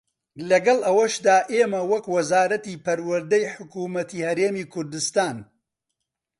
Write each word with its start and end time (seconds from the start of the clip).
لەگەڵ 0.49 0.77
ئەوەشدا 0.87 1.37
ئێمە 1.53 1.81
وەک 1.91 2.05
وەزارەتی 2.15 2.81
پەروەردەی 2.85 3.51
حکوومەتی 3.55 4.25
هەرێمی 4.27 4.69
کوردستان 4.73 5.37